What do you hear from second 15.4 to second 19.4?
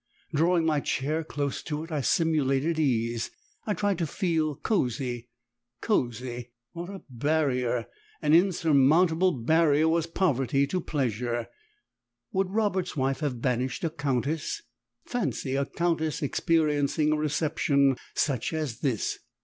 a countess experiencing a reception such as this!